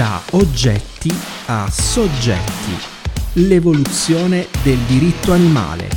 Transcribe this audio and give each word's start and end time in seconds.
Da 0.00 0.22
oggetti 0.30 1.12
a 1.48 1.68
soggetti. 1.70 2.72
L'evoluzione 3.34 4.46
del 4.62 4.78
diritto 4.86 5.34
animale 5.34 5.90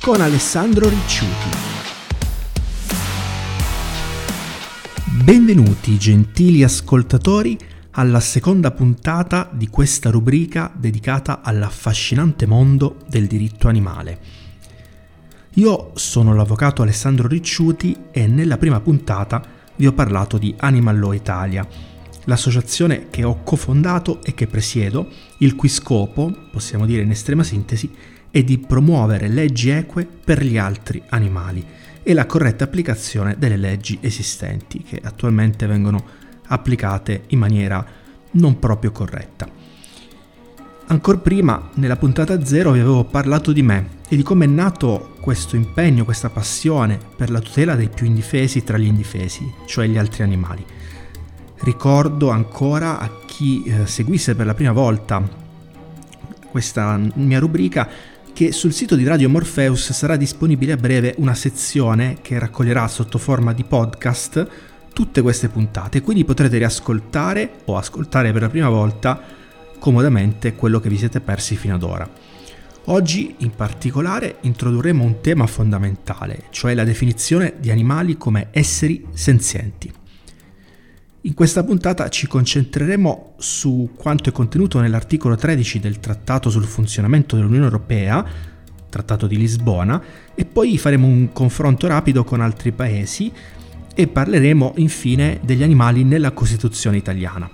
con 0.00 0.20
Alessandro 0.20 0.88
Ricciuti. 0.88 1.56
Benvenuti 5.22 5.96
gentili 5.98 6.64
ascoltatori 6.64 7.56
alla 7.92 8.18
seconda 8.18 8.72
puntata 8.72 9.48
di 9.52 9.68
questa 9.68 10.10
rubrica 10.10 10.72
dedicata 10.74 11.40
all'affascinante 11.40 12.46
mondo 12.46 13.04
del 13.08 13.28
diritto 13.28 13.68
animale. 13.68 14.18
Io 15.52 15.92
sono 15.94 16.34
l'avvocato 16.34 16.82
Alessandro 16.82 17.28
Ricciuti 17.28 17.96
e 18.10 18.26
nella 18.26 18.58
prima 18.58 18.80
puntata 18.80 19.40
vi 19.76 19.86
ho 19.86 19.92
parlato 19.92 20.38
di 20.38 20.52
Animal 20.58 20.98
Law 20.98 21.12
Italia, 21.12 21.64
l'associazione 22.24 23.06
che 23.10 23.24
ho 23.24 23.42
cofondato 23.42 24.20
e 24.22 24.34
che 24.34 24.46
presiedo, 24.46 25.08
il 25.38 25.54
cui 25.54 25.68
scopo, 25.68 26.32
possiamo 26.50 26.86
dire 26.86 27.02
in 27.02 27.10
estrema 27.10 27.42
sintesi, 27.42 27.90
è 28.30 28.42
di 28.42 28.58
promuovere 28.58 29.28
leggi 29.28 29.70
eque 29.70 30.06
per 30.06 30.42
gli 30.42 30.58
altri 30.58 31.02
animali 31.10 31.64
e 32.02 32.12
la 32.12 32.26
corretta 32.26 32.64
applicazione 32.64 33.36
delle 33.38 33.56
leggi 33.56 33.98
esistenti 34.00 34.82
che 34.82 35.00
attualmente 35.02 35.66
vengono 35.66 36.04
applicate 36.46 37.24
in 37.28 37.38
maniera 37.38 37.84
non 38.32 38.58
proprio 38.58 38.92
corretta. 38.92 39.48
Ancora 40.86 41.18
prima, 41.18 41.70
nella 41.74 41.96
puntata 41.96 42.44
zero, 42.44 42.72
vi 42.72 42.80
avevo 42.80 43.04
parlato 43.04 43.52
di 43.52 43.62
me 43.62 44.02
e 44.06 44.16
di 44.16 44.22
come 44.22 44.44
è 44.44 44.48
nato 44.48 45.16
questo 45.20 45.56
impegno, 45.56 46.04
questa 46.04 46.28
passione 46.28 46.98
per 47.16 47.30
la 47.30 47.40
tutela 47.40 47.74
dei 47.74 47.88
più 47.88 48.04
indifesi 48.04 48.62
tra 48.62 48.76
gli 48.76 48.84
indifesi, 48.84 49.50
cioè 49.66 49.86
gli 49.86 49.96
altri 49.96 50.22
animali. 50.24 50.64
Ricordo 51.64 52.28
ancora 52.28 52.98
a 52.98 53.10
chi 53.24 53.62
eh, 53.62 53.86
seguisse 53.86 54.34
per 54.34 54.44
la 54.44 54.52
prima 54.52 54.72
volta 54.72 55.26
questa 56.50 57.00
mia 57.14 57.38
rubrica 57.38 57.88
che 58.34 58.52
sul 58.52 58.74
sito 58.74 58.96
di 58.96 59.04
Radio 59.04 59.30
Morpheus 59.30 59.92
sarà 59.92 60.16
disponibile 60.16 60.72
a 60.72 60.76
breve 60.76 61.14
una 61.16 61.34
sezione 61.34 62.18
che 62.20 62.38
raccoglierà 62.38 62.86
sotto 62.86 63.16
forma 63.16 63.54
di 63.54 63.64
podcast 63.64 64.46
tutte 64.92 65.22
queste 65.22 65.48
puntate, 65.48 66.02
quindi 66.02 66.26
potrete 66.26 66.58
riascoltare 66.58 67.50
o 67.64 67.78
ascoltare 67.78 68.30
per 68.30 68.42
la 68.42 68.50
prima 68.50 68.68
volta 68.68 69.18
comodamente 69.78 70.54
quello 70.54 70.80
che 70.80 70.90
vi 70.90 70.98
siete 70.98 71.22
persi 71.22 71.56
fino 71.56 71.76
ad 71.76 71.82
ora. 71.82 72.06
Oggi 72.88 73.36
in 73.38 73.52
particolare 73.52 74.36
introdurremo 74.42 75.02
un 75.02 75.22
tema 75.22 75.46
fondamentale, 75.46 76.42
cioè 76.50 76.74
la 76.74 76.84
definizione 76.84 77.54
di 77.58 77.70
animali 77.70 78.18
come 78.18 78.48
esseri 78.50 79.06
senzienti. 79.14 80.02
In 81.26 81.32
questa 81.32 81.64
puntata 81.64 82.10
ci 82.10 82.26
concentreremo 82.26 83.36
su 83.38 83.92
quanto 83.96 84.28
è 84.28 84.32
contenuto 84.32 84.78
nell'articolo 84.80 85.36
13 85.36 85.80
del 85.80 85.98
Trattato 85.98 86.50
sul 86.50 86.64
funzionamento 86.64 87.34
dell'Unione 87.34 87.64
Europea, 87.64 88.22
Trattato 88.90 89.26
di 89.26 89.38
Lisbona, 89.38 90.02
e 90.34 90.44
poi 90.44 90.76
faremo 90.76 91.06
un 91.06 91.32
confronto 91.32 91.86
rapido 91.86 92.24
con 92.24 92.42
altri 92.42 92.72
paesi 92.72 93.32
e 93.94 94.06
parleremo 94.06 94.74
infine 94.76 95.40
degli 95.42 95.62
animali 95.62 96.04
nella 96.04 96.32
Costituzione 96.32 96.98
italiana. 96.98 97.50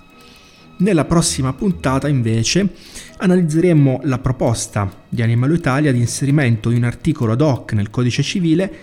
Nella 0.79 1.05
prossima 1.05 1.53
puntata 1.53 2.09
invece 2.09 2.73
analizzeremo 3.19 4.01
la 4.03 4.19
proposta 4.19 4.93
di 5.07 5.21
Animalo 5.21 5.53
Italia 5.53 5.93
di 5.93 5.99
inserimento 5.99 6.67
di 6.67 6.75
un 6.75 6.83
articolo 6.83 7.31
ad 7.31 7.39
hoc 7.39 7.71
nel 7.71 7.89
codice 7.89 8.21
civile 8.21 8.73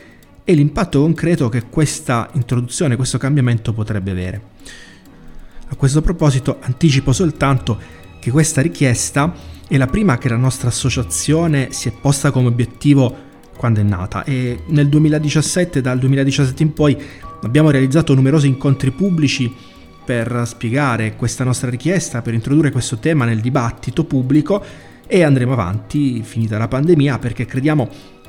e 0.45 0.55
l'impatto 0.55 1.02
concreto 1.02 1.50
che 1.50 1.64
questa 1.69 2.30
introduzione, 2.33 2.97
questo 2.97 3.19
cambiamento 3.19 3.75
potrebbe 3.75 4.12
avere. 4.12 4.56
A 5.69 5.77
questo 5.77 6.00
proposito 6.00 6.58
anticipo 6.61 7.12
soltanto 7.12 7.78
che 8.19 8.30
questa 8.30 8.61
richiesta 8.61 9.33
è 9.69 9.77
la 9.77 9.86
prima 9.86 10.19
che 10.19 10.28
la 10.28 10.36
nostra 10.36 10.69
associazione 10.69 11.72
si 11.72 11.88
è 11.88 11.92
posta 11.92 12.30
come 12.30 12.48
obiettivo 12.48 13.27
quando 13.56 13.80
è 13.80 13.83
nata. 13.83 14.24
E 14.24 14.62
nel 14.68 14.89
2017, 14.89 15.80
dal 15.80 15.98
2017 15.98 16.62
in 16.62 16.73
poi, 16.73 16.96
Abbiamo 17.42 17.70
realizzato 17.70 18.14
numerosi 18.14 18.48
incontri 18.48 18.90
pubblici 18.90 19.52
per 20.05 20.42
spiegare 20.46 21.14
questa 21.14 21.45
nostra 21.45 21.70
richiesta, 21.70 22.20
per 22.20 22.34
introdurre 22.34 22.73
questo 22.73 22.98
tema 22.98 23.24
nel 23.24 23.40
dibattito 23.40 24.05
pubblico 24.05 24.62
e 25.07 25.23
andremo 25.23 25.52
avanti 25.52 26.23
finita 26.23 26.58
la 26.58 26.68
pandemia 26.68 27.18
perché 27.18 27.46
crediamo 27.46 27.89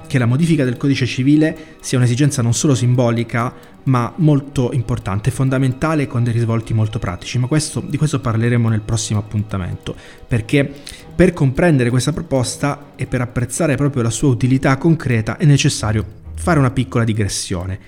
che 0.10 0.18
la 0.18 0.26
modifica 0.26 0.66
del 0.66 0.76
codice 0.76 1.06
civile 1.06 1.78
sia 1.82 2.00
un'esigenza 2.00 2.42
non 2.42 2.56
solo 2.56 2.74
simbolica 2.74 3.54
ma 3.84 4.12
molto 4.18 4.72
importante, 4.74 5.30
fondamentale 5.30 6.08
con 6.08 6.24
dei 6.24 6.34
risvolti 6.34 6.74
molto 6.74 6.98
pratici, 6.98 7.38
ma 7.38 7.46
questo, 7.46 7.80
di 7.80 7.96
questo 7.96 8.20
parleremo 8.20 8.70
nel 8.70 8.82
prossimo 8.82 9.20
appuntamento 9.20 9.96
perché 10.28 10.74
per 11.16 11.34
comprendere 11.34 11.92
questa 11.92 12.12
proposta 12.12 12.94
e 12.96 13.06
per 13.06 13.22
apprezzare 13.22 13.76
proprio 13.76 14.02
la 14.02 14.10
sua 14.10 14.30
utilità 14.30 14.78
concreta 14.78 15.38
è 15.38 15.46
necessario 15.46 16.04
fare 16.34 16.58
una 16.58 16.72
piccola 16.72 17.04
digressione 17.04 17.80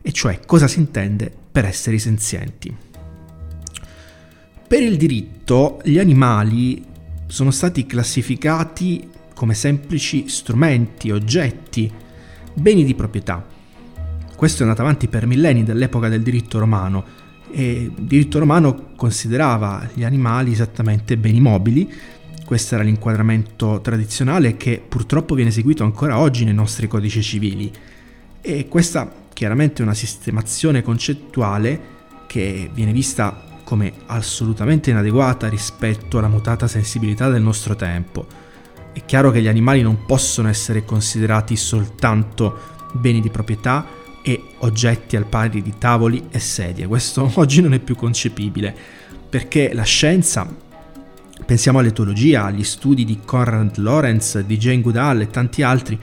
e 0.00 0.12
cioè 0.12 0.38
cosa 0.46 0.68
si 0.68 0.78
intende 0.78 1.32
per 1.50 1.64
esseri 1.64 1.98
senzienti. 1.98 2.74
Per 4.68 4.80
il 4.80 4.96
diritto 4.96 5.80
gli 5.82 5.98
animali 5.98 6.84
sono 7.26 7.50
stati 7.50 7.84
classificati 7.84 9.10
come 9.44 9.52
semplici 9.54 10.26
strumenti, 10.26 11.10
oggetti, 11.10 11.92
beni 12.54 12.82
di 12.82 12.94
proprietà. 12.94 13.46
Questo 14.34 14.60
è 14.60 14.62
andato 14.62 14.80
avanti 14.80 15.06
per 15.06 15.26
millenni 15.26 15.64
dall'epoca 15.64 16.08
del 16.08 16.22
diritto 16.22 16.58
romano 16.58 17.04
e 17.50 17.72
il 17.72 17.92
diritto 17.92 18.38
romano 18.38 18.92
considerava 18.96 19.86
gli 19.92 20.02
animali 20.02 20.52
esattamente 20.52 21.18
beni 21.18 21.40
mobili. 21.40 21.92
Questo 22.42 22.74
era 22.74 22.84
l'inquadramento 22.84 23.82
tradizionale 23.82 24.56
che 24.56 24.82
purtroppo 24.86 25.34
viene 25.34 25.50
seguito 25.50 25.84
ancora 25.84 26.18
oggi 26.18 26.44
nei 26.44 26.54
nostri 26.54 26.88
codici 26.88 27.22
civili. 27.22 27.70
E 28.40 28.66
questa 28.66 29.12
chiaramente 29.30 29.82
una 29.82 29.92
sistemazione 29.92 30.80
concettuale 30.80 31.80
che 32.26 32.70
viene 32.72 32.92
vista 32.92 33.44
come 33.62 33.92
assolutamente 34.06 34.88
inadeguata 34.88 35.50
rispetto 35.50 36.16
alla 36.16 36.28
mutata 36.28 36.66
sensibilità 36.66 37.28
del 37.28 37.42
nostro 37.42 37.76
tempo. 37.76 38.43
È 38.94 39.04
chiaro 39.04 39.32
che 39.32 39.42
gli 39.42 39.48
animali 39.48 39.82
non 39.82 40.04
possono 40.06 40.48
essere 40.48 40.84
considerati 40.84 41.56
soltanto 41.56 42.60
beni 42.92 43.20
di 43.20 43.28
proprietà 43.28 43.84
e 44.22 44.40
oggetti 44.58 45.16
al 45.16 45.26
pari 45.26 45.62
di 45.62 45.74
tavoli 45.76 46.28
e 46.30 46.38
sedie. 46.38 46.86
Questo 46.86 47.28
oggi 47.34 47.60
non 47.60 47.74
è 47.74 47.80
più 47.80 47.96
concepibile, 47.96 48.72
perché 49.28 49.74
la 49.74 49.82
scienza, 49.82 50.46
pensiamo 51.44 51.80
all'etologia, 51.80 52.44
agli 52.44 52.62
studi 52.62 53.04
di 53.04 53.18
Conrad 53.24 53.78
Lorenz, 53.78 54.38
di 54.38 54.56
Jane 54.58 54.80
Goodall 54.80 55.22
e 55.22 55.26
tanti 55.26 55.62
altri, 55.62 55.98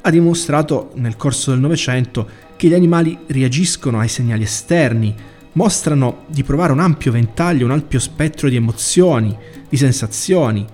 ha 0.00 0.08
dimostrato 0.08 0.92
nel 0.94 1.16
corso 1.16 1.50
del 1.50 1.58
Novecento 1.58 2.28
che 2.54 2.68
gli 2.68 2.74
animali 2.74 3.18
reagiscono 3.26 3.98
ai 3.98 4.08
segnali 4.08 4.44
esterni, 4.44 5.12
mostrano 5.54 6.24
di 6.28 6.44
provare 6.44 6.70
un 6.70 6.78
ampio 6.78 7.10
ventaglio, 7.10 7.64
un 7.64 7.72
ampio 7.72 7.98
spettro 7.98 8.48
di 8.48 8.54
emozioni, 8.54 9.36
di 9.68 9.76
sensazioni 9.76 10.64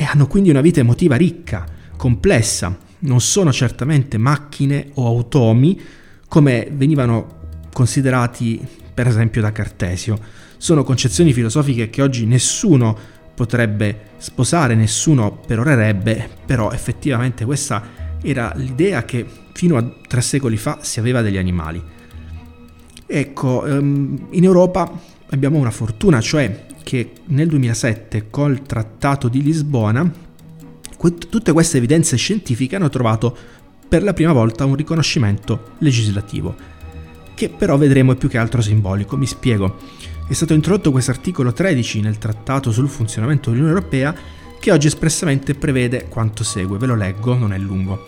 e 0.00 0.04
hanno 0.04 0.28
quindi 0.28 0.48
una 0.48 0.60
vita 0.60 0.78
emotiva 0.78 1.16
ricca, 1.16 1.66
complessa. 1.96 2.78
Non 3.00 3.20
sono 3.20 3.50
certamente 3.50 4.16
macchine 4.16 4.90
o 4.94 5.06
automi 5.06 5.80
come 6.28 6.68
venivano 6.70 7.38
considerati 7.72 8.64
per 8.94 9.08
esempio 9.08 9.40
da 9.40 9.50
Cartesio. 9.50 10.16
Sono 10.56 10.84
concezioni 10.84 11.32
filosofiche 11.32 11.90
che 11.90 12.00
oggi 12.00 12.26
nessuno 12.26 12.96
potrebbe 13.34 14.10
sposare, 14.18 14.76
nessuno 14.76 15.32
perorerebbe, 15.44 16.30
però 16.46 16.70
effettivamente 16.70 17.44
questa 17.44 17.82
era 18.22 18.52
l'idea 18.54 19.04
che 19.04 19.26
fino 19.52 19.76
a 19.76 19.94
tre 20.06 20.20
secoli 20.20 20.56
fa 20.56 20.78
si 20.80 21.00
aveva 21.00 21.22
degli 21.22 21.38
animali. 21.38 21.82
Ecco, 23.04 23.66
ehm, 23.66 24.28
in 24.30 24.44
Europa 24.44 24.92
abbiamo 25.30 25.58
una 25.58 25.72
fortuna, 25.72 26.20
cioè 26.20 26.66
che 26.88 27.12
nel 27.26 27.48
2007 27.48 28.30
col 28.30 28.62
Trattato 28.62 29.28
di 29.28 29.42
Lisbona 29.42 30.10
tutte 31.28 31.52
queste 31.52 31.76
evidenze 31.76 32.16
scientifiche 32.16 32.76
hanno 32.76 32.88
trovato 32.88 33.36
per 33.86 34.02
la 34.02 34.14
prima 34.14 34.32
volta 34.32 34.64
un 34.64 34.74
riconoscimento 34.74 35.72
legislativo, 35.80 36.56
che 37.34 37.50
però 37.50 37.76
vedremo 37.76 38.12
è 38.12 38.16
più 38.16 38.30
che 38.30 38.38
altro 38.38 38.62
simbolico. 38.62 39.18
Mi 39.18 39.26
spiego. 39.26 39.76
È 40.26 40.32
stato 40.32 40.54
introdotto 40.54 40.90
questo 40.90 41.10
articolo 41.10 41.52
13 41.52 42.00
nel 42.00 42.16
Trattato 42.16 42.72
sul 42.72 42.88
funzionamento 42.88 43.50
dell'Unione 43.50 43.78
Europea 43.78 44.16
che 44.58 44.72
oggi 44.72 44.86
espressamente 44.86 45.54
prevede 45.54 46.06
quanto 46.08 46.42
segue, 46.42 46.78
ve 46.78 46.86
lo 46.86 46.96
leggo, 46.96 47.34
non 47.34 47.52
è 47.52 47.58
lungo. 47.58 48.06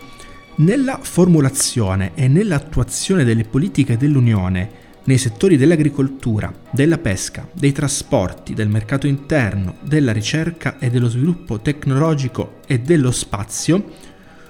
Nella 0.55 0.97
formulazione 0.99 2.13
e 2.15 2.27
nell'attuazione 2.27 3.23
delle 3.23 3.43
politiche 3.43 3.95
dell'Unione 3.95 4.89
nei 5.03 5.17
settori 5.17 5.57
dell'agricoltura, 5.57 6.53
della 6.71 6.97
pesca, 6.97 7.49
dei 7.53 7.71
trasporti, 7.71 8.53
del 8.53 8.69
mercato 8.69 9.07
interno, 9.07 9.77
della 9.81 10.11
ricerca 10.11 10.77
e 10.79 10.89
dello 10.89 11.09
sviluppo 11.09 11.59
tecnologico 11.59 12.59
e 12.67 12.79
dello 12.79 13.11
spazio, 13.11 13.83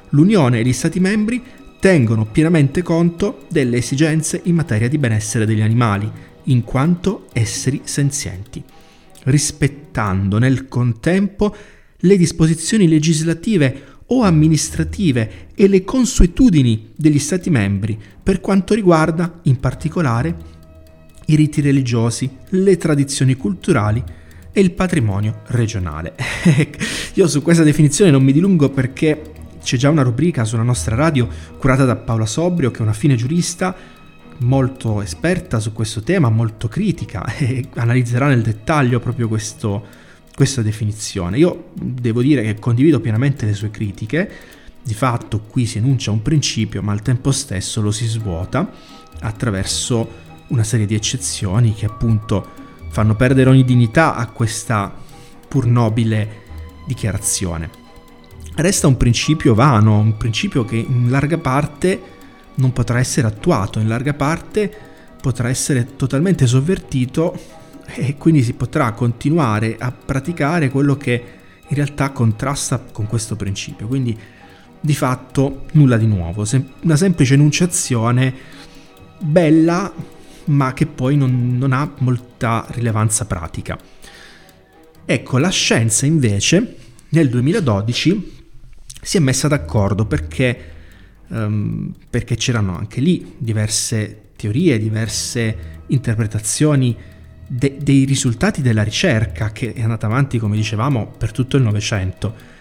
l'Unione 0.09 0.59
e 0.59 0.63
gli 0.63 0.73
Stati 0.73 0.99
membri 0.99 1.41
tengono 1.79 2.25
pienamente 2.25 2.81
conto 2.81 3.45
delle 3.49 3.77
esigenze 3.77 4.41
in 4.43 4.55
materia 4.55 4.87
di 4.87 4.97
benessere 4.97 5.45
degli 5.45 5.61
animali, 5.61 6.11
in 6.45 6.63
quanto 6.63 7.27
esseri 7.33 7.81
senzienti. 7.83 8.63
rispettando 9.23 10.39
nel 10.39 10.67
contempo 10.67 11.55
le 11.97 12.17
disposizioni 12.17 12.87
legislative 12.87 13.89
o 14.07 14.23
amministrative 14.23 15.49
e 15.55 15.67
le 15.67 15.83
consuetudini 15.83 16.91
degli 16.95 17.19
Stati 17.19 17.49
membri 17.49 17.97
per 18.23 18.39
quanto 18.41 18.73
riguarda, 18.73 19.39
in 19.43 19.59
particolare, 19.59 20.35
i 21.25 21.35
riti 21.35 21.61
religiosi, 21.61 22.29
le 22.49 22.77
tradizioni 22.77 23.35
culturali 23.35 24.03
e 24.51 24.59
il 24.59 24.71
patrimonio 24.71 25.41
regionale. 25.47 26.15
Io 27.15 27.27
su 27.27 27.41
questa 27.41 27.63
definizione 27.63 28.11
non 28.11 28.23
mi 28.23 28.33
dilungo 28.33 28.69
perché 28.69 29.31
c'è 29.61 29.77
già 29.77 29.89
una 29.89 30.01
rubrica 30.01 30.43
sulla 30.43 30.63
nostra 30.63 30.95
radio 30.95 31.27
curata 31.57 31.85
da 31.85 31.95
Paola 31.95 32.25
Sobrio, 32.25 32.71
che 32.71 32.79
è 32.79 32.81
una 32.81 32.93
fine 32.93 33.15
giurista 33.15 33.75
molto 34.39 35.01
esperta 35.01 35.59
su 35.59 35.71
questo 35.71 36.01
tema, 36.01 36.29
molto 36.29 36.67
critica 36.67 37.23
e 37.37 37.67
analizzerà 37.75 38.27
nel 38.27 38.41
dettaglio 38.41 38.99
proprio 38.99 39.27
questo, 39.27 39.85
questa 40.35 40.61
definizione. 40.61 41.37
Io 41.37 41.69
devo 41.73 42.21
dire 42.21 42.41
che 42.41 42.55
condivido 42.59 42.99
pienamente 42.99 43.45
le 43.45 43.53
sue 43.53 43.71
critiche, 43.71 44.29
di 44.83 44.93
fatto 44.93 45.41
qui 45.41 45.65
si 45.65 45.77
enuncia 45.77 46.11
un 46.11 46.21
principio 46.21 46.81
ma 46.81 46.91
al 46.91 47.01
tempo 47.01 47.31
stesso 47.31 47.81
lo 47.81 47.91
si 47.91 48.07
svuota 48.07 48.69
attraverso 49.19 50.29
una 50.47 50.63
serie 50.63 50.85
di 50.85 50.95
eccezioni 50.95 51.73
che 51.73 51.85
appunto 51.85 52.59
fanno 52.89 53.15
perdere 53.15 53.49
ogni 53.49 53.63
dignità 53.63 54.15
a 54.15 54.27
questa 54.27 54.93
pur 55.47 55.65
nobile 55.65 56.39
dichiarazione 56.87 57.81
resta 58.55 58.87
un 58.87 58.97
principio 58.97 59.53
vano, 59.53 59.97
un 59.97 60.17
principio 60.17 60.65
che 60.65 60.75
in 60.75 61.09
larga 61.09 61.37
parte 61.37 62.01
non 62.55 62.73
potrà 62.73 62.99
essere 62.99 63.27
attuato, 63.27 63.79
in 63.79 63.87
larga 63.87 64.13
parte 64.13 64.71
potrà 65.21 65.49
essere 65.49 65.95
totalmente 65.95 66.47
sovvertito 66.47 67.39
e 67.85 68.17
quindi 68.17 68.43
si 68.43 68.53
potrà 68.53 68.91
continuare 68.91 69.75
a 69.79 69.91
praticare 69.91 70.69
quello 70.69 70.95
che 70.95 71.23
in 71.67 71.75
realtà 71.75 72.11
contrasta 72.11 72.83
con 72.91 73.07
questo 73.07 73.35
principio. 73.35 73.87
Quindi 73.87 74.17
di 74.81 74.95
fatto 74.95 75.65
nulla 75.73 75.97
di 75.97 76.07
nuovo, 76.07 76.43
una 76.81 76.95
semplice 76.97 77.35
enunciazione 77.35 78.33
bella 79.19 79.93
ma 80.45 80.73
che 80.73 80.87
poi 80.87 81.15
non, 81.15 81.57
non 81.57 81.71
ha 81.71 81.93
molta 81.99 82.65
rilevanza 82.71 83.25
pratica. 83.25 83.77
Ecco, 85.05 85.37
la 85.37 85.49
scienza 85.49 86.05
invece 86.05 86.77
nel 87.09 87.29
2012 87.29 88.39
si 89.01 89.17
è 89.17 89.19
messa 89.19 89.47
d'accordo 89.47 90.05
perché, 90.05 90.71
um, 91.27 91.93
perché 92.09 92.35
c'erano 92.35 92.77
anche 92.77 93.01
lì 93.01 93.35
diverse 93.37 94.29
teorie, 94.35 94.79
diverse 94.79 95.79
interpretazioni 95.87 96.95
de- 97.47 97.77
dei 97.81 98.05
risultati 98.05 98.61
della 98.61 98.83
ricerca 98.83 99.51
che 99.51 99.73
è 99.73 99.81
andata 99.81 100.05
avanti, 100.05 100.37
come 100.37 100.55
dicevamo, 100.55 101.13
per 101.17 101.31
tutto 101.31 101.57
il 101.57 101.63
Novecento. 101.63 102.59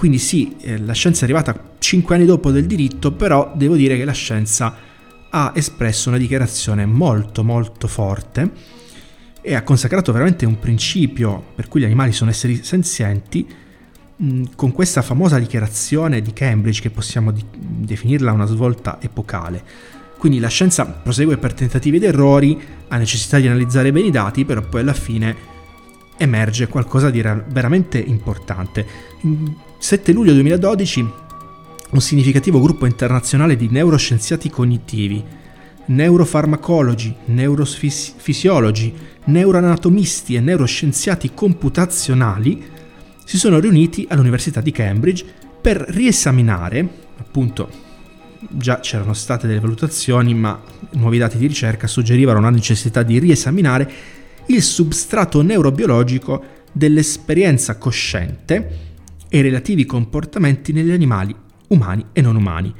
Quindi 0.00 0.16
sì, 0.16 0.56
eh, 0.62 0.78
la 0.78 0.94
scienza 0.94 1.20
è 1.20 1.24
arrivata 1.24 1.74
cinque 1.78 2.14
anni 2.14 2.24
dopo 2.24 2.50
del 2.50 2.64
diritto, 2.64 3.12
però 3.12 3.52
devo 3.54 3.76
dire 3.76 3.98
che 3.98 4.06
la 4.06 4.12
scienza 4.12 4.74
ha 5.28 5.52
espresso 5.54 6.08
una 6.08 6.16
dichiarazione 6.16 6.86
molto 6.86 7.44
molto 7.44 7.86
forte 7.86 8.50
e 9.42 9.54
ha 9.54 9.62
consacrato 9.62 10.10
veramente 10.10 10.46
un 10.46 10.58
principio 10.58 11.48
per 11.54 11.68
cui 11.68 11.82
gli 11.82 11.84
animali 11.84 12.12
sono 12.12 12.30
esseri 12.30 12.64
senzienti 12.64 13.46
con 14.56 14.72
questa 14.72 15.02
famosa 15.02 15.38
dichiarazione 15.38 16.22
di 16.22 16.32
Cambridge, 16.32 16.80
che 16.80 16.88
possiamo 16.88 17.30
di- 17.30 17.44
definirla 17.58 18.32
una 18.32 18.46
svolta 18.46 18.96
epocale. 19.02 19.62
Quindi 20.16 20.38
la 20.38 20.48
scienza 20.48 20.86
prosegue 20.86 21.36
per 21.36 21.52
tentativi 21.52 21.98
ed 21.98 22.04
errori, 22.04 22.58
ha 22.88 22.96
necessità 22.96 23.38
di 23.38 23.48
analizzare 23.48 23.92
bene 23.92 24.06
i 24.06 24.10
dati, 24.10 24.46
però 24.46 24.62
poi 24.62 24.80
alla 24.80 24.94
fine 24.94 25.49
emerge 26.20 26.68
qualcosa 26.68 27.08
di 27.08 27.22
veramente 27.22 27.98
importante. 27.98 28.86
Il 29.22 29.54
7 29.78 30.12
luglio 30.12 30.34
2012 30.34 31.28
un 31.90 32.00
significativo 32.00 32.60
gruppo 32.60 32.86
internazionale 32.86 33.56
di 33.56 33.68
neuroscienziati 33.68 34.50
cognitivi, 34.50 35.24
neurofarmacologi, 35.86 37.12
neurofisiologi, 37.24 38.94
neuroanatomisti 39.24 40.34
e 40.34 40.40
neuroscienziati 40.40 41.32
computazionali 41.34 42.62
si 43.24 43.38
sono 43.38 43.58
riuniti 43.58 44.06
all'Università 44.08 44.60
di 44.60 44.70
Cambridge 44.70 45.24
per 45.60 45.78
riesaminare, 45.88 46.86
appunto 47.18 47.88
già 48.48 48.80
c'erano 48.80 49.12
state 49.14 49.46
delle 49.46 49.60
valutazioni, 49.60 50.34
ma 50.34 50.60
nuovi 50.92 51.18
dati 51.18 51.38
di 51.38 51.46
ricerca 51.46 51.86
suggerivano 51.86 52.40
la 52.40 52.50
necessità 52.50 53.02
di 53.02 53.18
riesaminare 53.18 53.90
il 54.50 54.62
substrato 54.62 55.42
neurobiologico 55.42 56.44
dell'esperienza 56.72 57.76
cosciente 57.76 58.78
e 59.28 59.38
i 59.38 59.42
relativi 59.42 59.84
comportamenti 59.84 60.72
negli 60.72 60.90
animali 60.90 61.34
umani 61.68 62.06
e 62.12 62.20
non 62.20 62.36
umani. 62.36 62.74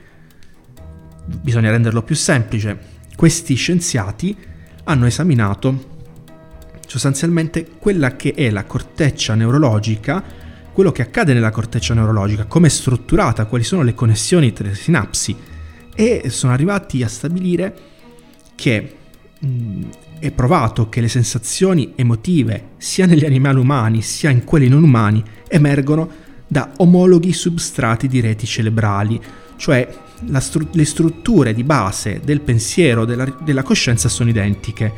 Bisogna 1.42 1.70
renderlo 1.70 2.02
più 2.02 2.16
semplice. 2.16 2.78
Questi 3.14 3.54
scienziati 3.54 4.36
hanno 4.84 5.06
esaminato 5.06 5.88
sostanzialmente 6.86 7.68
quella 7.78 8.16
che 8.16 8.34
è 8.34 8.50
la 8.50 8.64
corteccia 8.64 9.34
neurologica 9.34 10.40
quello 10.72 10.92
che 10.92 11.02
accade 11.02 11.34
nella 11.34 11.50
corteccia 11.50 11.94
neurologica, 11.94 12.44
come 12.46 12.68
è 12.68 12.70
strutturata, 12.70 13.44
quali 13.46 13.64
sono 13.64 13.82
le 13.82 13.92
connessioni 13.92 14.52
tra 14.52 14.68
le 14.68 14.74
sinapsi 14.74 15.36
e 15.94 16.30
sono 16.30 16.52
arrivati 16.52 17.02
a 17.02 17.08
stabilire 17.08 17.76
che 18.54 18.96
mh, 19.38 19.82
è 20.20 20.30
provato 20.30 20.90
che 20.90 21.00
le 21.00 21.08
sensazioni 21.08 21.94
emotive 21.96 22.72
sia 22.76 23.06
negli 23.06 23.24
animali 23.24 23.58
umani 23.58 24.02
sia 24.02 24.28
in 24.28 24.44
quelli 24.44 24.68
non 24.68 24.82
umani 24.82 25.24
emergono 25.48 26.08
da 26.46 26.72
omologhi 26.76 27.32
substrati 27.32 28.06
di 28.06 28.20
reti 28.20 28.44
cerebrali, 28.44 29.20
cioè 29.56 29.88
stru- 30.38 30.74
le 30.74 30.84
strutture 30.84 31.54
di 31.54 31.64
base 31.64 32.20
del 32.22 32.40
pensiero, 32.40 33.04
della, 33.04 33.24
della 33.42 33.62
coscienza 33.62 34.08
sono 34.08 34.28
identiche. 34.28 34.92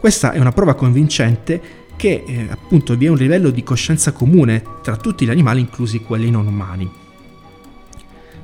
Questa 0.00 0.32
è 0.32 0.38
una 0.38 0.52
prova 0.52 0.74
convincente 0.74 1.86
che 1.94 2.24
eh, 2.26 2.46
appunto 2.50 2.96
vi 2.96 3.06
è 3.06 3.08
un 3.08 3.16
livello 3.16 3.50
di 3.50 3.62
coscienza 3.62 4.12
comune 4.12 4.62
tra 4.82 4.96
tutti 4.96 5.24
gli 5.24 5.30
animali, 5.30 5.60
inclusi 5.60 6.00
quelli 6.00 6.30
non 6.30 6.46
umani. 6.46 6.90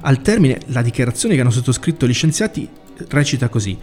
Al 0.01 0.21
termine, 0.23 0.61
la 0.67 0.83
dichiarazione 0.83 1.35
che 1.35 1.41
hanno 1.41 1.51
sottoscritto 1.51 2.07
gli 2.07 2.13
scienziati 2.13 2.69
recita 3.09 3.49
così. 3.49 3.77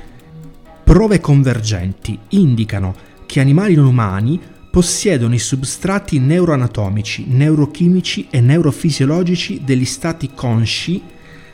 Prove 0.83 1.19
convergenti 1.19 2.17
indicano 2.29 2.95
che 3.25 3.39
animali 3.39 3.75
non 3.75 3.85
umani 3.85 4.39
possiedono 4.71 5.33
i 5.33 5.39
substrati 5.39 6.19
neuroanatomici, 6.19 7.25
neurochimici 7.27 8.27
e 8.29 8.39
neurofisiologici 8.39 9.61
degli 9.63 9.85
stati 9.85 10.31
consci 10.33 11.01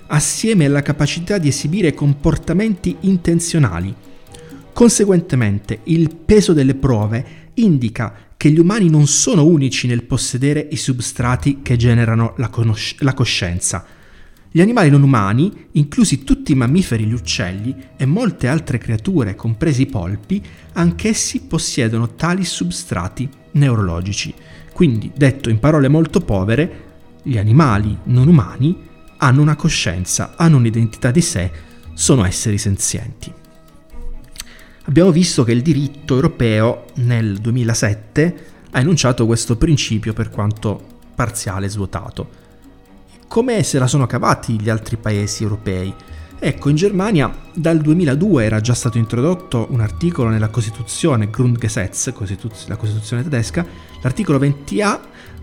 assieme 0.08 0.66
alla 0.66 0.82
capacità 0.82 1.38
di 1.38 1.48
esibire 1.48 1.94
comportamenti 1.94 2.96
intenzionali. 3.02 3.94
Conseguentemente, 4.72 5.80
il 5.86 6.16
peso 6.16 6.54
delle 6.54 6.76
prove 6.76 7.26
indica 7.56 8.14
che 8.38 8.52
gli 8.52 8.60
umani 8.60 8.90
non 8.90 9.08
sono 9.08 9.46
unici 9.46 9.88
nel 9.88 10.04
possedere 10.04 10.68
i 10.72 10.76
substrati 10.76 11.60
che 11.64 11.76
generano 11.76 12.36
la, 12.38 12.50
conosc- 12.50 13.02
la 13.02 13.16
coscienza. 13.16 13.86
Gli 14.58 14.62
animali 14.62 14.90
non 14.90 15.04
umani, 15.04 15.68
inclusi 15.74 16.24
tutti 16.24 16.52
i 16.52 16.56
mammiferi 16.56 17.06
gli 17.06 17.14
uccelli 17.14 17.76
e 17.96 18.08
molte 18.08 18.48
altre 18.48 18.80
creature, 18.80 19.36
compresi 19.36 19.84
i 19.84 19.86
polpi, 19.86 20.44
anch'essi 20.74 21.42
possiedono 21.42 22.16
tali 22.16 22.44
substrati 22.44 23.30
neurologici. 23.52 24.34
Quindi, 24.74 25.12
detto 25.16 25.52
in 25.52 25.60
parole 25.60 25.90
molto 25.90 26.22
povere, 26.22 26.86
gli 27.22 27.38
animali 27.38 27.96
non 28.06 28.28
umani 28.28 28.76
hanno 29.18 29.44
una 29.44 29.56
coscienza, 29.56 30.34
hanno 30.36 30.58
un'identità 30.58 31.12
di 31.12 31.22
sé, 31.22 31.52
sono 31.94 32.26
esseri 32.26 32.58
senzienti 32.58 33.32
abbiamo 34.86 35.12
visto 35.12 35.44
che 35.44 35.52
il 35.52 35.62
diritto 35.62 36.16
europeo 36.16 36.86
nel 36.96 37.38
2007 37.40 38.46
ha 38.72 38.80
enunciato 38.80 39.26
questo 39.26 39.58
principio 39.58 40.14
per 40.14 40.30
quanto 40.30 40.82
parziale 41.14 41.66
e 41.66 41.70
svuotato. 41.70 42.47
Come 43.28 43.62
se 43.64 43.78
la 43.78 43.88
sono 43.88 44.08
cavati 44.08 44.60
gli 44.60 44.70
altri 44.70 44.96
paesi 44.96 45.44
europei? 45.44 45.94
Ecco, 46.40 46.70
in 46.70 46.76
Germania 46.76 47.32
dal 47.54 47.80
2002 47.80 48.46
era 48.46 48.62
già 48.62 48.74
stato 48.74 48.98
introdotto 48.98 49.68
un 49.72 49.82
articolo 49.82 50.30
nella 50.30 50.48
Costituzione, 50.48 51.30
Grundgesetz, 51.30 52.14
la 52.68 52.78
Costituzione 52.78 53.24
tedesca, 53.24 53.66
l'articolo 54.02 54.40
20a 54.40 55.00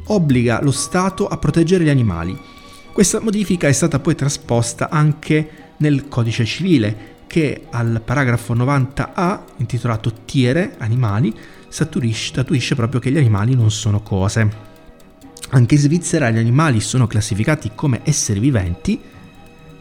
obbliga 0.07 0.61
lo 0.63 0.71
Stato 0.71 1.29
a 1.29 1.37
proteggere 1.37 1.85
gli 1.85 1.91
animali. 1.91 2.37
Questa 2.91 3.21
modifica 3.21 3.69
è 3.69 3.73
stata 3.73 3.99
poi 3.99 4.15
trasposta 4.15 4.89
anche 4.89 5.51
nel 5.77 6.09
codice 6.09 6.45
civile 6.47 7.13
che 7.27 7.67
al 7.71 8.01
paragrafo 8.05 8.55
90a, 8.55 9.41
intitolato 9.59 10.13
Tiere, 10.25 10.77
animali, 10.79 11.35
statuisce, 11.69 12.75
proprio 12.75 13.01
che 13.01 13.11
gli 13.11 13.19
animali 13.19 13.55
non 13.55 13.71
sono 13.71 14.01
cose. 14.01 14.73
Anche 15.51 15.75
in 15.75 15.81
Svizzera 15.81 16.31
gli 16.31 16.39
animali 16.39 16.81
sono 16.81 17.07
classificati 17.07 17.73
come 17.75 18.01
esseri 18.05 18.41
viventi 18.41 19.01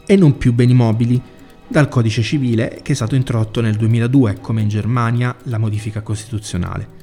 e 0.05 0.15
non 0.15 0.37
più 0.37 0.53
beni 0.53 0.73
mobili, 0.73 1.21
dal 1.67 1.89
codice 1.89 2.21
civile 2.21 2.81
che 2.83 2.91
è 2.91 2.95
stato 2.95 3.15
introdotto 3.15 3.61
nel 3.61 3.75
2002, 3.75 4.37
come 4.41 4.61
in 4.61 4.67
Germania 4.67 5.35
la 5.43 5.57
modifica 5.57 6.01
costituzionale. 6.01 7.01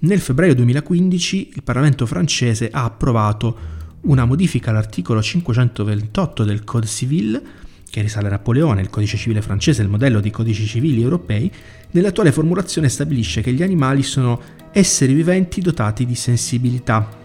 nel 0.00 0.20
febbraio 0.20 0.54
2015 0.54 1.52
il 1.54 1.62
Parlamento 1.62 2.04
francese 2.04 2.68
ha 2.70 2.84
approvato 2.84 3.56
una 4.02 4.26
modifica 4.26 4.68
all'articolo 4.68 5.22
528 5.22 6.44
del 6.44 6.62
Code 6.64 6.86
Civil, 6.86 7.42
che 7.88 8.02
risale 8.02 8.26
a 8.26 8.30
Napoleone, 8.30 8.82
il 8.82 8.90
codice 8.90 9.16
civile 9.16 9.40
francese, 9.40 9.80
il 9.80 9.88
modello 9.88 10.20
di 10.20 10.30
codici 10.30 10.66
civili 10.66 11.00
europei, 11.00 11.50
nell'attuale 11.92 12.32
formulazione 12.32 12.90
stabilisce 12.90 13.40
che 13.40 13.52
gli 13.52 13.62
animali 13.62 14.02
sono 14.02 14.38
esseri 14.72 15.14
viventi 15.14 15.62
dotati 15.62 16.04
di 16.04 16.16
sensibilità. 16.16 17.22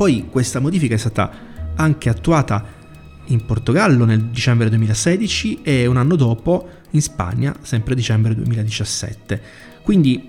Poi 0.00 0.28
questa 0.30 0.60
modifica 0.60 0.94
è 0.94 0.96
stata 0.96 1.30
anche 1.74 2.08
attuata 2.08 2.64
in 3.26 3.44
Portogallo 3.44 4.06
nel 4.06 4.22
dicembre 4.28 4.70
2016 4.70 5.60
e 5.62 5.84
un 5.84 5.98
anno 5.98 6.16
dopo 6.16 6.66
in 6.92 7.02
Spagna, 7.02 7.54
sempre 7.60 7.94
dicembre 7.94 8.34
2017. 8.34 9.42
Quindi 9.82 10.24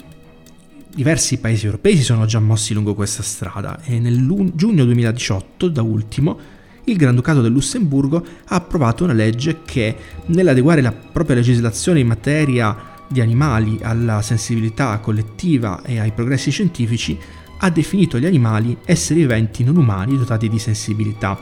diversi 0.93 1.39
paesi 1.39 1.67
europei 1.67 1.95
si 1.95 2.03
sono 2.03 2.25
già 2.25 2.41
mossi 2.41 2.73
lungo 2.73 2.93
questa 2.95 3.23
strada 3.23 3.79
e 3.81 3.97
nel 3.99 4.51
giugno 4.55 4.83
2018, 4.83 5.69
da 5.69 5.81
ultimo, 5.81 6.37
il 6.83 6.97
Granducato 6.97 7.39
del 7.39 7.53
Lussemburgo 7.53 8.25
ha 8.47 8.55
approvato 8.55 9.05
una 9.05 9.13
legge 9.13 9.59
che, 9.63 9.95
nell'adeguare 10.25 10.81
la 10.81 10.91
propria 10.91 11.37
legislazione 11.37 12.01
in 12.01 12.07
materia 12.07 12.89
di 13.07 13.21
animali 13.21 13.79
alla 13.81 14.21
sensibilità 14.21 14.99
collettiva 14.99 15.81
e 15.83 15.97
ai 15.97 16.11
progressi 16.11 16.51
scientifici, 16.51 17.17
ha 17.63 17.69
definito 17.69 18.17
gli 18.17 18.25
animali 18.25 18.77
esseri 18.85 19.19
viventi 19.19 19.63
non 19.63 19.77
umani 19.77 20.17
dotati 20.17 20.49
di 20.49 20.57
sensibilità, 20.57 21.39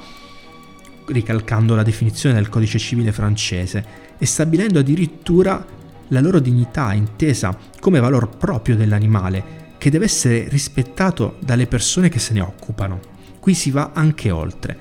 ricalcando 1.05 1.75
la 1.75 1.83
definizione 1.83 2.35
del 2.35 2.49
codice 2.49 2.77
civile 2.77 3.13
francese 3.13 3.85
e 4.17 4.25
stabilendo 4.25 4.79
addirittura 4.79 5.65
la 6.09 6.19
loro 6.19 6.39
dignità 6.39 6.93
intesa 6.93 7.57
come 7.79 8.01
valor 8.01 8.29
proprio 8.29 8.75
dell'animale, 8.75 9.57
che 9.77 9.89
deve 9.89 10.05
essere 10.05 10.47
rispettato 10.49 11.37
dalle 11.39 11.67
persone 11.67 12.09
che 12.09 12.19
se 12.19 12.33
ne 12.33 12.41
occupano. 12.41 12.99
Qui 13.39 13.53
si 13.53 13.71
va 13.71 13.91
anche 13.93 14.29
oltre. 14.29 14.77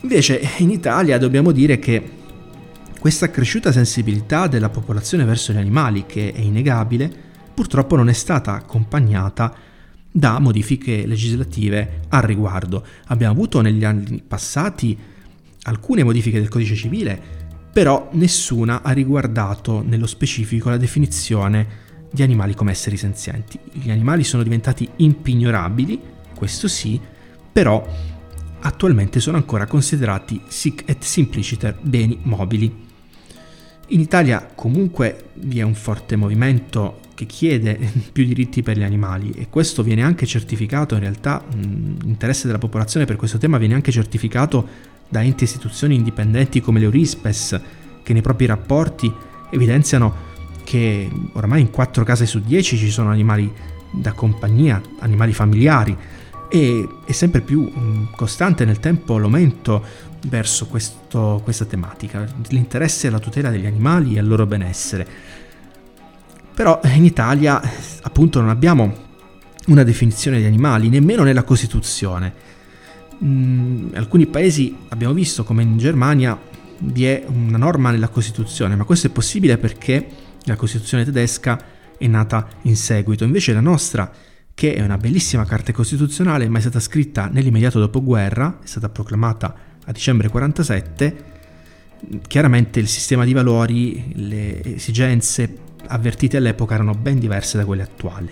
Invece 0.00 0.40
in 0.58 0.70
Italia 0.70 1.18
dobbiamo 1.18 1.52
dire 1.52 1.78
che 1.78 2.18
questa 2.98 3.26
accresciuta 3.26 3.72
sensibilità 3.72 4.46
della 4.46 4.70
popolazione 4.70 5.24
verso 5.24 5.52
gli 5.52 5.58
animali, 5.58 6.06
che 6.06 6.32
è 6.32 6.40
innegabile, 6.40 7.12
purtroppo 7.52 7.96
non 7.96 8.08
è 8.08 8.14
stata 8.14 8.54
accompagnata 8.54 9.68
da 10.10 10.38
modifiche 10.38 11.06
legislative 11.06 12.02
al 12.08 12.22
riguardo. 12.22 12.84
Abbiamo 13.06 13.32
avuto 13.32 13.60
negli 13.60 13.84
anni 13.84 14.22
passati 14.26 14.96
alcune 15.62 16.02
modifiche 16.02 16.38
del 16.38 16.48
codice 16.48 16.74
civile 16.74 17.40
però 17.72 18.08
nessuna 18.12 18.82
ha 18.82 18.90
riguardato 18.90 19.82
nello 19.82 20.06
specifico 20.06 20.70
la 20.70 20.76
definizione 20.76 21.88
di 22.10 22.22
animali 22.22 22.54
come 22.54 22.72
esseri 22.72 22.96
senzienti. 22.96 23.58
Gli 23.72 23.90
animali 23.90 24.24
sono 24.24 24.42
diventati 24.42 24.88
impignorabili, 24.96 26.00
questo 26.34 26.66
sì, 26.66 27.00
però 27.52 27.86
attualmente 28.60 29.20
sono 29.20 29.36
ancora 29.36 29.66
considerati 29.66 30.40
sic 30.48 30.82
et 30.86 31.02
simpliciter 31.02 31.78
beni 31.80 32.18
mobili. 32.22 32.88
In 33.88 34.00
Italia 34.00 34.50
comunque 34.54 35.30
vi 35.34 35.60
è 35.60 35.62
un 35.62 35.74
forte 35.74 36.16
movimento 36.16 36.99
che 37.20 37.26
chiede 37.26 37.78
più 38.12 38.24
diritti 38.24 38.62
per 38.62 38.78
gli 38.78 38.82
animali 38.82 39.32
e 39.32 39.48
questo 39.50 39.82
viene 39.82 40.02
anche 40.02 40.24
certificato, 40.24 40.94
in 40.94 41.00
realtà 41.00 41.44
l'interesse 41.52 42.46
della 42.46 42.58
popolazione 42.58 43.04
per 43.04 43.16
questo 43.16 43.36
tema 43.36 43.58
viene 43.58 43.74
anche 43.74 43.92
certificato 43.92 44.88
da 45.08 45.22
enti 45.22 45.42
e 45.44 45.46
istituzioni 45.46 45.94
indipendenti 45.96 46.60
come 46.60 46.80
l'Eurispes, 46.80 47.60
che 48.02 48.12
nei 48.14 48.22
propri 48.22 48.46
rapporti 48.46 49.12
evidenziano 49.50 50.28
che 50.64 51.10
oramai 51.32 51.60
in 51.60 51.70
4 51.70 52.04
case 52.04 52.24
su 52.24 52.40
10 52.40 52.76
ci 52.76 52.90
sono 52.90 53.10
animali 53.10 53.52
da 53.92 54.12
compagnia, 54.12 54.80
animali 55.00 55.32
familiari, 55.32 55.96
e 56.48 56.88
è 57.04 57.12
sempre 57.12 57.40
più 57.42 57.70
costante 58.16 58.64
nel 58.64 58.80
tempo 58.80 59.18
l'aumento 59.18 59.84
verso 60.26 60.66
questo, 60.66 61.40
questa 61.42 61.64
tematica, 61.64 62.26
l'interesse 62.48 63.08
alla 63.08 63.18
tutela 63.18 63.50
degli 63.50 63.66
animali 63.66 64.14
e 64.14 64.20
al 64.20 64.26
loro 64.26 64.46
benessere. 64.46 65.48
Però 66.60 66.78
in 66.92 67.06
Italia 67.06 67.58
appunto 68.02 68.38
non 68.38 68.50
abbiamo 68.50 68.94
una 69.68 69.82
definizione 69.82 70.40
di 70.40 70.44
animali, 70.44 70.90
nemmeno 70.90 71.22
nella 71.22 71.42
Costituzione 71.42 72.34
in 73.20 73.90
alcuni 73.94 74.26
paesi 74.26 74.76
abbiamo 74.88 75.14
visto 75.14 75.42
come 75.42 75.62
in 75.62 75.78
Germania 75.78 76.38
vi 76.80 77.06
è 77.06 77.24
una 77.26 77.56
norma 77.56 77.90
nella 77.90 78.08
Costituzione, 78.08 78.76
ma 78.76 78.84
questo 78.84 79.06
è 79.06 79.10
possibile 79.10 79.56
perché 79.56 80.06
la 80.42 80.56
Costituzione 80.56 81.02
tedesca 81.02 81.58
è 81.96 82.06
nata 82.06 82.46
in 82.64 82.76
seguito. 82.76 83.24
Invece 83.24 83.54
la 83.54 83.60
nostra, 83.60 84.12
che 84.52 84.74
è 84.74 84.82
una 84.82 84.98
bellissima 84.98 85.46
carta 85.46 85.72
costituzionale, 85.72 86.46
ma 86.50 86.58
è 86.58 86.60
stata 86.60 86.78
scritta 86.78 87.30
nell'immediato 87.32 87.78
dopoguerra, 87.78 88.58
è 88.62 88.66
stata 88.66 88.90
proclamata 88.90 89.56
a 89.82 89.92
dicembre 89.92 90.28
47, 90.28 91.24
chiaramente 92.28 92.80
il 92.80 92.88
sistema 92.88 93.24
di 93.24 93.32
valori, 93.32 94.12
le 94.14 94.74
esigenze 94.74 95.68
avvertite 95.90 96.36
all'epoca 96.36 96.74
erano 96.74 96.94
ben 96.94 97.18
diverse 97.18 97.58
da 97.58 97.64
quelle 97.64 97.82
attuali. 97.82 98.30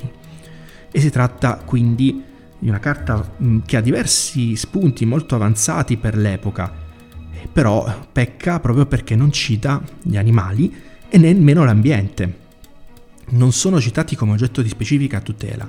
E 0.91 1.01
si 1.01 1.11
tratta 1.11 1.57
quindi 1.65 2.23
di 2.59 2.69
una 2.69 2.81
carta 2.81 3.35
mm, 3.43 3.61
che 3.67 3.77
ha 3.77 3.81
diversi 3.81 4.57
spunti 4.57 5.05
molto 5.05 5.35
avanzati 5.35 5.97
per 5.97 6.17
l'epoca, 6.17 6.73
però 7.53 8.07
pecca 8.11 8.61
proprio 8.61 8.87
perché 8.87 9.15
non 9.15 9.33
cita 9.33 9.83
gli 10.03 10.17
animali 10.17 10.75
e 11.09 11.19
nemmeno 11.19 11.65
l'ambiente. 11.65 12.47
Non 13.31 13.53
sono 13.53 13.81
citati 13.81 14.17
come 14.17 14.33
oggetto 14.33 14.63
di 14.63 14.69
specifica 14.69 15.21
tutela. 15.21 15.69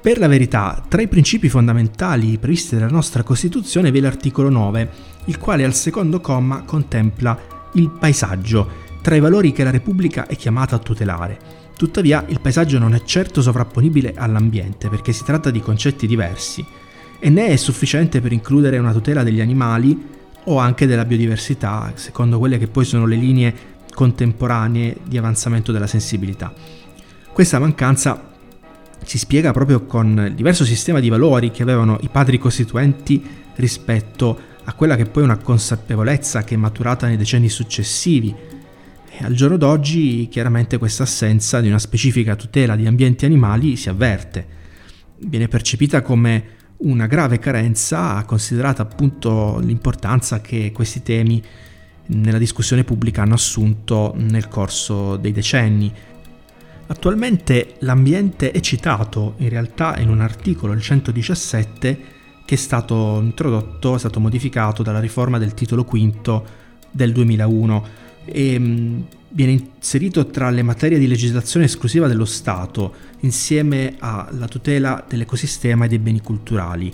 Per 0.00 0.18
la 0.18 0.28
verità, 0.28 0.84
tra 0.86 1.02
i 1.02 1.08
principi 1.08 1.48
fondamentali 1.48 2.38
previsti 2.38 2.76
dalla 2.76 2.90
nostra 2.90 3.22
Costituzione 3.22 3.90
vi 3.90 3.98
è 3.98 4.00
l'articolo 4.00 4.48
9, 4.48 4.90
il 5.24 5.38
quale 5.38 5.64
al 5.64 5.74
secondo 5.74 6.20
comma 6.20 6.62
contempla 6.62 7.70
il 7.72 7.90
paesaggio, 7.90 8.84
tra 9.06 9.14
i 9.14 9.20
valori 9.20 9.52
che 9.52 9.62
la 9.62 9.70
Repubblica 9.70 10.26
è 10.26 10.34
chiamata 10.34 10.74
a 10.74 10.80
tutelare. 10.80 11.38
Tuttavia 11.76 12.24
il 12.26 12.40
paesaggio 12.40 12.80
non 12.80 12.92
è 12.92 13.04
certo 13.04 13.40
sovrapponibile 13.40 14.14
all'ambiente 14.16 14.88
perché 14.88 15.12
si 15.12 15.22
tratta 15.22 15.52
di 15.52 15.60
concetti 15.60 16.08
diversi 16.08 16.66
e 17.20 17.30
né 17.30 17.46
è 17.46 17.54
sufficiente 17.54 18.20
per 18.20 18.32
includere 18.32 18.78
una 18.78 18.92
tutela 18.92 19.22
degli 19.22 19.40
animali 19.40 19.96
o 20.46 20.58
anche 20.58 20.88
della 20.88 21.04
biodiversità, 21.04 21.92
secondo 21.94 22.40
quelle 22.40 22.58
che 22.58 22.66
poi 22.66 22.84
sono 22.84 23.06
le 23.06 23.14
linee 23.14 23.54
contemporanee 23.94 24.96
di 25.04 25.16
avanzamento 25.16 25.70
della 25.70 25.86
sensibilità. 25.86 26.52
Questa 27.32 27.60
mancanza 27.60 28.32
si 29.04 29.18
spiega 29.18 29.52
proprio 29.52 29.84
con 29.84 30.24
il 30.26 30.34
diverso 30.34 30.64
sistema 30.64 30.98
di 30.98 31.08
valori 31.08 31.52
che 31.52 31.62
avevano 31.62 31.96
i 32.00 32.08
padri 32.08 32.38
costituenti 32.38 33.24
rispetto 33.54 34.36
a 34.64 34.72
quella 34.72 34.96
che 34.96 35.06
poi 35.06 35.22
è 35.22 35.26
una 35.26 35.38
consapevolezza 35.38 36.42
che 36.42 36.56
è 36.56 36.58
maturata 36.58 37.06
nei 37.06 37.16
decenni 37.16 37.48
successivi 37.48 38.55
al 39.20 39.34
giorno 39.34 39.56
d'oggi 39.56 40.28
chiaramente 40.28 40.78
questa 40.78 41.04
assenza 41.04 41.60
di 41.60 41.68
una 41.68 41.78
specifica 41.78 42.36
tutela 42.36 42.76
di 42.76 42.86
ambienti 42.86 43.24
animali 43.24 43.76
si 43.76 43.88
avverte. 43.88 44.46
Viene 45.18 45.48
percepita 45.48 46.02
come 46.02 46.54
una 46.78 47.06
grave 47.06 47.38
carenza, 47.38 48.22
considerata 48.24 48.82
appunto 48.82 49.58
l'importanza 49.60 50.40
che 50.40 50.72
questi 50.72 51.02
temi 51.02 51.42
nella 52.08 52.38
discussione 52.38 52.84
pubblica 52.84 53.22
hanno 53.22 53.34
assunto 53.34 54.12
nel 54.16 54.48
corso 54.48 55.16
dei 55.16 55.32
decenni. 55.32 55.92
Attualmente 56.88 57.76
l'ambiente 57.80 58.50
è 58.50 58.60
citato 58.60 59.34
in 59.38 59.48
realtà 59.48 59.96
in 59.98 60.08
un 60.08 60.20
articolo, 60.20 60.72
il 60.72 60.82
117, 60.82 61.98
che 62.44 62.54
è 62.54 62.58
stato 62.58 63.18
introdotto, 63.22 63.94
è 63.94 63.98
stato 63.98 64.20
modificato 64.20 64.82
dalla 64.82 65.00
riforma 65.00 65.38
del 65.38 65.54
titolo 65.54 65.82
V 65.82 66.42
del 66.90 67.12
2001 67.12 68.04
e 68.26 68.58
mm, 68.58 69.00
viene 69.30 69.52
inserito 69.52 70.26
tra 70.26 70.50
le 70.50 70.62
materie 70.62 70.98
di 70.98 71.06
legislazione 71.06 71.66
esclusiva 71.66 72.06
dello 72.08 72.24
Stato, 72.24 72.94
insieme 73.20 73.96
alla 73.98 74.46
tutela 74.48 75.04
dell'ecosistema 75.06 75.84
e 75.84 75.88
dei 75.88 75.98
beni 75.98 76.20
culturali. 76.20 76.92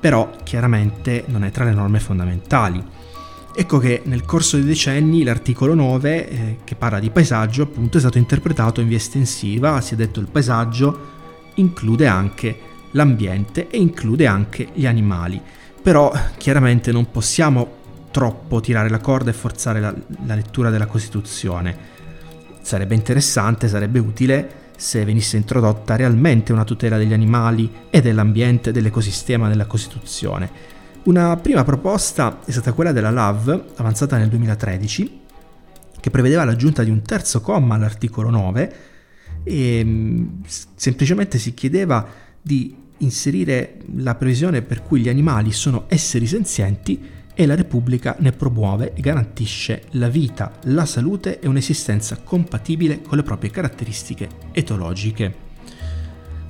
Però 0.00 0.30
chiaramente 0.42 1.24
non 1.28 1.44
è 1.44 1.50
tra 1.50 1.64
le 1.64 1.72
norme 1.72 2.00
fondamentali. 2.00 2.82
Ecco 3.56 3.78
che 3.78 4.02
nel 4.04 4.24
corso 4.24 4.56
dei 4.56 4.66
decenni 4.66 5.22
l'articolo 5.22 5.74
9, 5.74 6.28
eh, 6.28 6.56
che 6.64 6.74
parla 6.74 6.98
di 6.98 7.10
paesaggio, 7.10 7.62
appunto 7.62 7.98
è 7.98 8.00
stato 8.00 8.18
interpretato 8.18 8.80
in 8.80 8.88
via 8.88 8.96
estensiva, 8.96 9.80
si 9.80 9.94
è 9.94 9.96
detto 9.96 10.20
il 10.20 10.28
paesaggio 10.28 11.12
include 11.54 12.06
anche 12.06 12.58
l'ambiente 12.92 13.68
e 13.68 13.78
include 13.78 14.26
anche 14.26 14.68
gli 14.72 14.86
animali. 14.86 15.40
Però 15.80 16.12
chiaramente 16.36 16.90
non 16.90 17.10
possiamo 17.10 17.82
troppo 18.14 18.60
tirare 18.60 18.88
la 18.88 19.00
corda 19.00 19.30
e 19.30 19.32
forzare 19.32 19.80
la, 19.80 19.92
la 20.24 20.36
lettura 20.36 20.70
della 20.70 20.86
Costituzione. 20.86 21.76
Sarebbe 22.62 22.94
interessante, 22.94 23.66
sarebbe 23.66 23.98
utile 23.98 24.62
se 24.76 25.04
venisse 25.04 25.36
introdotta 25.36 25.96
realmente 25.96 26.52
una 26.52 26.62
tutela 26.62 26.96
degli 26.96 27.12
animali 27.12 27.68
e 27.90 28.00
dell'ambiente 28.00 28.70
dell'ecosistema 28.70 29.48
nella 29.48 29.66
Costituzione. 29.66 30.48
Una 31.04 31.36
prima 31.38 31.64
proposta 31.64 32.38
è 32.44 32.52
stata 32.52 32.72
quella 32.72 32.92
della 32.92 33.10
LAV, 33.10 33.72
avanzata 33.74 34.16
nel 34.16 34.28
2013, 34.28 35.20
che 35.98 36.10
prevedeva 36.10 36.44
l'aggiunta 36.44 36.84
di 36.84 36.90
un 36.90 37.02
terzo 37.02 37.40
comma 37.40 37.74
all'articolo 37.74 38.30
9 38.30 38.74
e 39.42 39.82
mm, 39.84 40.26
semplicemente 40.76 41.38
si 41.38 41.52
chiedeva 41.52 42.06
di 42.40 42.76
inserire 42.98 43.78
la 43.96 44.14
previsione 44.14 44.62
per 44.62 44.84
cui 44.84 45.00
gli 45.00 45.08
animali 45.08 45.50
sono 45.50 45.86
esseri 45.88 46.28
senzienti 46.28 47.22
e 47.34 47.46
la 47.46 47.54
Repubblica 47.56 48.16
ne 48.20 48.32
promuove 48.32 48.94
e 48.94 49.00
garantisce 49.00 49.82
la 49.92 50.08
vita, 50.08 50.52
la 50.64 50.86
salute 50.86 51.40
e 51.40 51.48
un'esistenza 51.48 52.18
compatibile 52.22 53.02
con 53.02 53.18
le 53.18 53.24
proprie 53.24 53.50
caratteristiche 53.50 54.28
etologiche. 54.52 55.42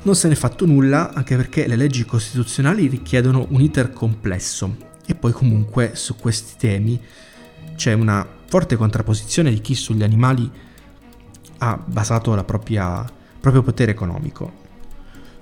Non 0.02 0.14
se 0.14 0.28
n'è 0.28 0.34
fatto 0.34 0.66
nulla 0.66 1.12
anche 1.14 1.34
perché 1.34 1.66
le 1.66 1.76
leggi 1.76 2.04
costituzionali 2.04 2.86
richiedono 2.88 3.46
un 3.48 3.62
iter 3.62 3.90
complesso 3.90 4.76
e 5.06 5.14
poi 5.14 5.32
comunque 5.32 5.92
su 5.94 6.16
questi 6.16 6.54
temi 6.58 7.00
c'è 7.74 7.94
una 7.94 8.26
forte 8.46 8.76
contrapposizione 8.76 9.50
di 9.50 9.60
chi 9.62 9.74
sugli 9.74 10.02
animali 10.02 10.50
ha 11.58 11.82
basato 11.82 12.34
il 12.34 12.44
proprio 12.44 13.62
potere 13.62 13.90
economico. 13.90 14.62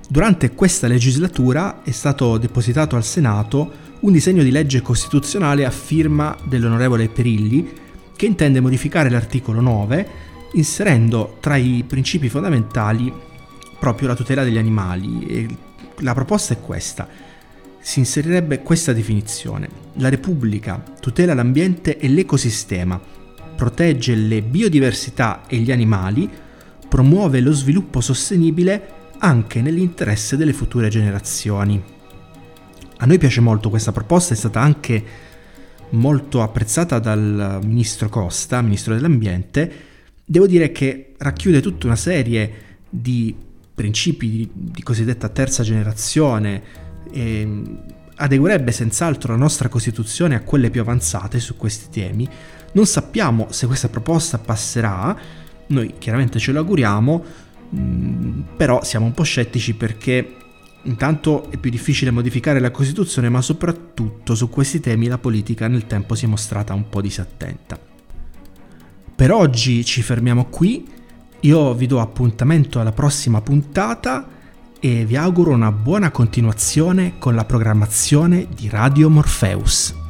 Durante 0.09 0.53
questa 0.53 0.87
legislatura 0.87 1.83
è 1.83 1.91
stato 1.91 2.39
depositato 2.39 2.97
al 2.97 3.05
Senato 3.05 3.91
un 4.03 4.13
disegno 4.13 4.43
di 4.43 4.51
legge 4.51 4.83
costituzionale 4.83 5.65
a 5.65 5.71
firma 5.71 6.37
dell'onorevole 6.45 7.09
Perilli 7.09 7.73
che 8.17 8.27
intende 8.27 8.61
modificare 8.61 9.09
l'articolo 9.09 9.61
9 9.61 10.31
inserendo 10.55 11.37
tra 11.41 11.57
i 11.57 11.85
principi 11.87 12.29
fondamentali 12.29 13.13
proprio 13.79 14.09
la 14.09 14.15
tutela 14.15 14.45
degli 14.45 14.59
animali. 14.59 15.27
E 15.27 15.47
la 15.99 16.15
proposta 16.15 16.55
è 16.55 16.61
questa. 16.61 17.09
Si 17.81 18.01
inserirebbe 18.01 18.63
questa 18.63 18.93
definizione. 18.93 19.69
La 19.95 20.09
Repubblica 20.09 20.83
tutela 21.01 21.35
l'ambiente 21.35 21.99
e 21.99 22.09
l'ecosistema, 22.09 23.01
protegge 23.57 24.15
le 24.15 24.43
biodiversità 24.43 25.43
e 25.47 25.59
gli 25.59 25.73
animali, 25.73 26.29
promuove 26.89 27.41
lo 27.41 27.53
sviluppo 27.53 28.01
sostenibile 28.01 29.01
anche 29.19 29.61
nell'interesse 29.61 30.37
delle 30.37 30.53
future 30.53 30.89
generazioni. 30.89 32.02
A 33.03 33.05
noi 33.05 33.19
piace 33.19 33.41
molto 33.41 33.69
questa 33.69 33.91
proposta, 33.91 34.33
è 34.33 34.37
stata 34.37 34.61
anche 34.61 35.05
molto 35.91 36.41
apprezzata 36.41 37.01
dal 37.01 37.59
ministro 37.65 38.09
Costa, 38.09 38.63
ministro 38.63 38.95
dell'ambiente. 38.95 39.73
Devo 40.25 40.47
dire 40.47 40.71
che 40.71 41.15
racchiude 41.19 41.61
tutta 41.61 41.87
una 41.87 41.97
serie 41.97 42.53
di 42.89 43.35
principi 43.75 44.31
di, 44.31 44.49
di 44.53 44.83
cosiddetta 44.85 45.29
terza 45.31 45.65
generazione 45.65 46.63
e 47.11 47.63
adeguerebbe 48.15 48.71
senz'altro 48.71 49.33
la 49.33 49.39
nostra 49.39 49.69
Costituzione 49.69 50.37
a 50.37 50.43
quelle 50.43 50.71
più 50.71 50.81
avanzate 50.81 51.41
su 51.41 51.57
questi 51.57 51.91
temi. 51.91 52.29
Non 52.71 52.87
sappiamo 52.87 53.49
se 53.51 53.67
questa 53.67 53.89
proposta 53.89 54.39
passerà, 54.39 55.19
noi 55.67 55.95
chiaramente 55.99 56.39
ce 56.39 56.53
lo 56.53 56.61
auguriamo, 56.61 57.25
mm, 57.75 58.41
però 58.57 58.85
siamo 58.85 59.07
un 59.07 59.13
po' 59.13 59.25
scettici 59.25 59.75
perché 59.75 60.37
Intanto 60.85 61.49
è 61.51 61.57
più 61.59 61.71
difficile 61.71 62.11
modificare 62.11 62.59
la 62.59 62.71
Costituzione, 62.71 63.29
ma 63.29 63.41
soprattutto 63.41 64.35
su 64.35 64.49
questi 64.49 64.81
temi 64.81 65.07
la 65.07 65.19
politica 65.19 65.69
nel 65.69 65.87
tempo 65.87 66.15
si 66.15 66.25
è 66.25 66.29
mostrata 66.29 66.75
un 66.75 66.89
po' 66.89 67.01
disattenta. 67.01 67.79
Per 69.15 69.31
oggi 69.31 69.85
ci 69.85 70.03
fermiamo 70.03 70.47
qui, 70.47 70.89
io 71.41 71.75
vi 71.75 71.87
do 71.87 72.01
appuntamento 72.01 72.81
alla 72.81 72.93
prossima 72.93 73.41
puntata 73.41 74.29
e 74.81 75.05
vi 75.05 75.15
auguro 75.15 75.53
una 75.53 75.71
buona 75.71 76.11
continuazione 76.11 77.15
con 77.19 77.37
la 77.37 77.45
programmazione 77.45 78.49
di 78.53 78.69
Radio 78.69 79.09
Morpheus. 79.09 80.02